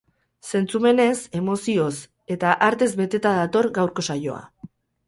[0.51, 1.93] Zentzumenez, emozioz
[2.37, 4.43] eta artez beteta dator gaurko saioa.